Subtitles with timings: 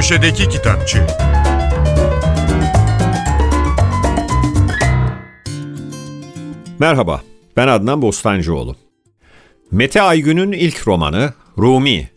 [0.00, 1.06] Köşedeki Kitapçı
[6.78, 7.22] Merhaba,
[7.56, 8.76] ben Adnan Bostancıoğlu.
[9.70, 12.10] Mete Aygün'ün ilk romanı Rumi,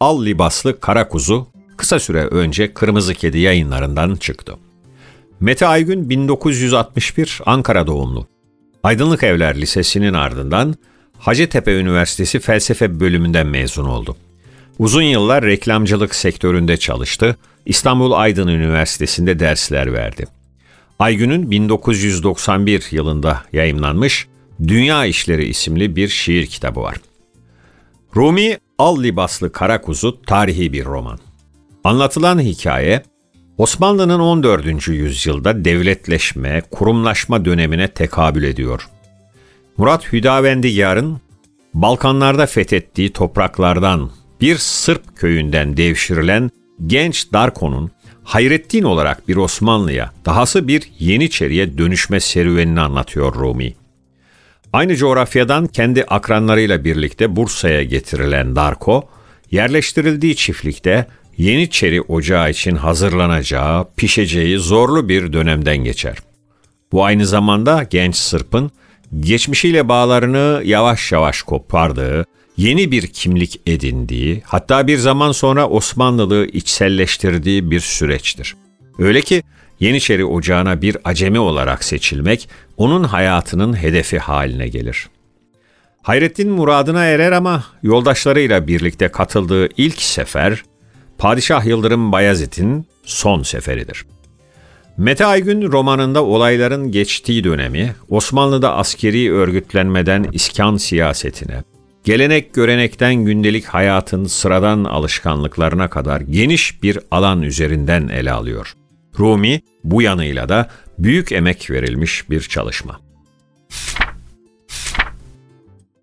[0.00, 4.56] Al Libaslı Kara Kuzu, kısa süre önce Kırmızı Kedi yayınlarından çıktı.
[5.40, 8.26] Mete Aygün 1961 Ankara doğumlu.
[8.82, 10.74] Aydınlık Evler Lisesi'nin ardından
[11.18, 14.16] Hacettepe Üniversitesi Felsefe bölümünden mezun oldu.
[14.78, 17.36] Uzun yıllar reklamcılık sektöründe çalıştı.
[17.66, 20.26] İstanbul Aydın Üniversitesi'nde dersler verdi.
[20.98, 24.26] Aygün'ün 1991 yılında yayımlanmış
[24.68, 26.96] Dünya İşleri isimli bir şiir kitabı var.
[28.16, 31.18] Rumi Al Libaslı Kara Kuzu tarihi bir roman.
[31.84, 33.02] Anlatılan hikaye
[33.58, 34.88] Osmanlı'nın 14.
[34.88, 38.88] yüzyılda devletleşme, kurumlaşma dönemine tekabül ediyor.
[39.76, 41.20] Murat Hüdavendigar'ın
[41.74, 44.10] Balkanlarda fethettiği topraklardan
[44.40, 46.50] bir Sırp köyünden devşirilen
[46.86, 47.90] genç Darko'nun
[48.24, 53.74] Hayrettin olarak bir Osmanlı'ya, dahası bir Yeniçeri'ye dönüşme serüvenini anlatıyor Rumi.
[54.72, 59.08] Aynı coğrafyadan kendi akranlarıyla birlikte Bursa'ya getirilen Darko,
[59.50, 66.18] yerleştirildiği çiftlikte Yeniçeri ocağı için hazırlanacağı, pişeceği zorlu bir dönemden geçer.
[66.92, 68.70] Bu aynı zamanda genç Sırp'ın
[69.20, 72.24] geçmişiyle bağlarını yavaş yavaş kopardığı,
[72.58, 78.56] yeni bir kimlik edindiği, hatta bir zaman sonra Osmanlılığı içselleştirdiği bir süreçtir.
[78.98, 79.42] Öyle ki
[79.80, 85.08] Yeniçeri Ocağı'na bir acemi olarak seçilmek onun hayatının hedefi haline gelir.
[86.02, 90.62] Hayrettin muradına erer ama yoldaşlarıyla birlikte katıldığı ilk sefer
[91.18, 94.04] Padişah Yıldırım Bayezid'in son seferidir.
[94.96, 101.62] Mete Aygün romanında olayların geçtiği dönemi Osmanlı'da askeri örgütlenmeden iskan siyasetine,
[102.08, 108.74] gelenek görenekten gündelik hayatın sıradan alışkanlıklarına kadar geniş bir alan üzerinden ele alıyor.
[109.18, 113.00] Rumi bu yanıyla da büyük emek verilmiş bir çalışma.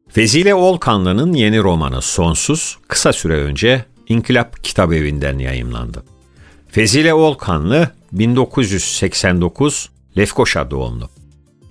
[0.09, 6.03] Fezile Olkanlı'nın yeni romanı Sonsuz kısa süre önce İnkılap Kitap Evi'nden yayımlandı.
[6.69, 11.09] Fezile Olkanlı 1989 Lefkoşa doğumlu.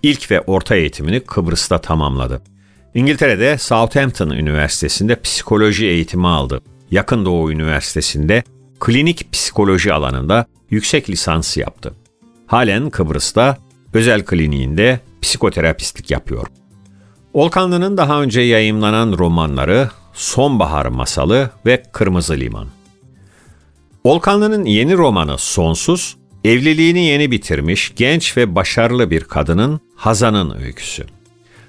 [0.03, 2.53] İlk ve orta eğitimini Kıbrıs'ta tamamladı.
[2.94, 6.60] İngiltere'de Southampton Üniversitesi'nde psikoloji eğitimi aldı.
[6.91, 8.43] Yakın Doğu Üniversitesi'nde
[8.81, 11.94] klinik psikoloji alanında yüksek lisans yaptı.
[12.47, 13.59] Halen Kıbrıs'ta
[13.93, 16.47] özel kliniğinde psikoterapistlik yapıyor.
[17.32, 22.66] Olkanlı'nın daha önce yayımlanan romanları Sonbahar Masalı ve Kırmızı Liman.
[24.05, 31.06] Olkanlı'nın yeni romanı Sonsuz, evliliğini yeni bitirmiş genç ve başarılı bir kadının Hazan'ın öyküsü.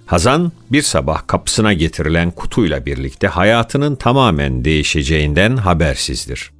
[0.05, 6.51] Hazan bir sabah kapısına getirilen kutuyla birlikte hayatının tamamen değişeceğinden habersizdir.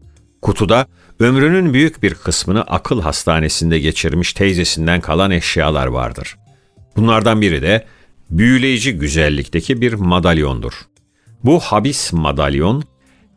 [0.42, 0.88] Kutuda
[1.20, 6.38] ömrünün büyük bir kısmını akıl hastanesinde geçirmiş teyzesinden kalan eşyalar vardır.
[6.96, 7.86] Bunlardan biri de
[8.30, 10.74] büyüleyici güzellikteki bir madalyondur.
[11.44, 12.84] Bu habis madalyon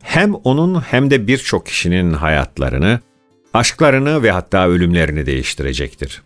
[0.01, 2.99] hem onun hem de birçok kişinin hayatlarını,
[3.53, 6.21] aşklarını ve hatta ölümlerini değiştirecektir.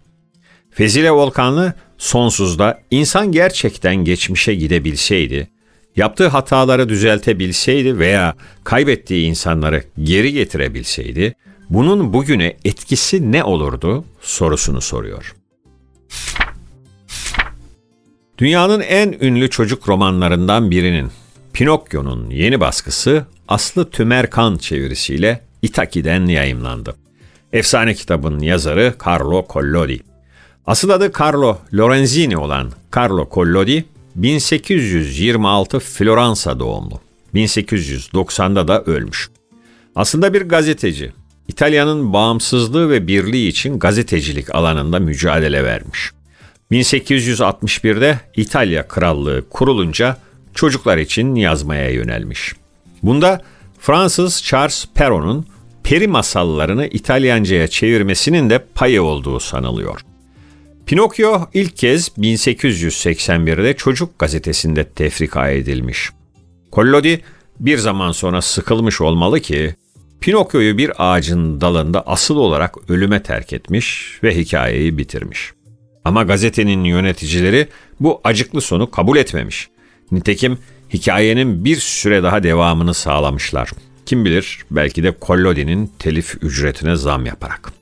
[0.74, 5.48] Fezile Volkanlı sonsuzda insan gerçekten geçmişe gidebilseydi,
[5.96, 11.36] yaptığı hataları düzeltebilseydi veya kaybettiği insanları geri getirebilseydi,
[11.70, 15.36] bunun bugüne etkisi ne olurdu sorusunu soruyor.
[18.38, 21.12] Dünyanın en ünlü çocuk romanlarından birinin
[21.54, 26.96] Pinokyo'nun yeni baskısı Aslı Tümerkan çevirisiyle Itaki'den yayımlandı.
[27.54, 30.13] Efsane kitabın yazarı Carlo Collodi.
[30.68, 33.86] Asıl adı Carlo Lorenzini olan Carlo Collodi,
[34.16, 37.00] 1826 Floransa doğumlu.
[37.36, 39.30] 1890'da da ölmüş.
[39.96, 41.12] Aslında bir gazeteci.
[41.48, 46.12] İtalya'nın bağımsızlığı ve birliği için gazetecilik alanında mücadele vermiş.
[46.72, 50.18] 1861'de İtalya Krallığı kurulunca
[50.56, 52.54] çocuklar için yazmaya yönelmiş.
[53.04, 53.42] Bunda
[53.80, 55.46] Fransız Charles Perrault'un
[55.84, 60.13] peri masallarını İtalyanca'ya çevirmesinin de payı olduğu sanılıyor.
[60.86, 66.10] Pinokyo ilk kez 1881'de Çocuk Gazetesi'nde tefrika edilmiş.
[66.74, 67.22] Collodi
[67.60, 69.76] bir zaman sonra sıkılmış olmalı ki
[70.22, 75.52] Pinokyo'yu bir ağacın dalında asıl olarak ölüme terk etmiş ve hikayeyi bitirmiş.
[76.06, 77.68] Ama gazetenin yöneticileri
[78.00, 79.70] bu acıklı sonu kabul etmemiş.
[80.12, 80.58] Nitekim
[80.94, 83.70] hikayenin bir süre daha devamını sağlamışlar.
[84.06, 87.74] Kim bilir belki de Collodi'nin telif ücretine zam yaparak.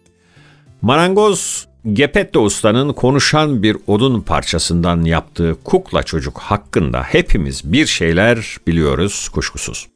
[0.81, 9.30] Marangoz Gepetto Usta'nın konuşan bir odun parçasından yaptığı kukla çocuk hakkında hepimiz bir şeyler biliyoruz
[9.30, 9.88] kuşkusuz.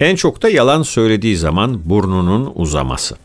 [0.00, 3.16] En çok da yalan söylediği zaman burnunun uzaması.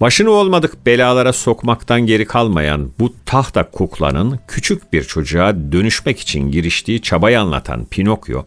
[0.00, 7.02] Başını olmadık belalara sokmaktan geri kalmayan bu tahta kuklanın küçük bir çocuğa dönüşmek için giriştiği
[7.02, 8.44] çabayı anlatan Pinokyo,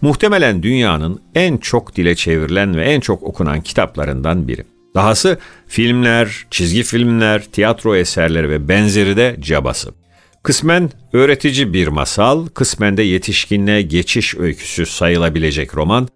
[0.00, 4.64] muhtemelen dünyanın en çok dile çevrilen ve en çok okunan kitaplarından biri.
[4.94, 9.90] Dahası filmler, çizgi filmler, tiyatro eserleri ve benzeri de cabası.
[10.42, 16.08] Kısmen öğretici bir masal, kısmen de yetişkinliğe geçiş öyküsü sayılabilecek roman,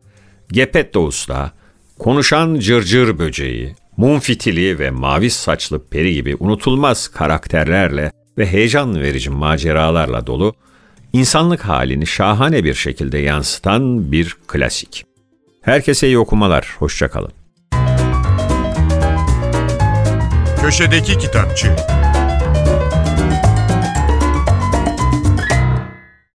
[0.52, 1.52] Gepetto Usta,
[1.98, 9.30] konuşan cırcır böceği, mum fitili ve mavi saçlı peri gibi unutulmaz karakterlerle ve heyecan verici
[9.30, 10.54] maceralarla dolu,
[11.12, 15.04] insanlık halini şahane bir şekilde yansıtan bir klasik.
[15.62, 17.41] Herkese iyi okumalar, hoşçakalın.
[20.62, 21.76] Köşedeki Kitapçı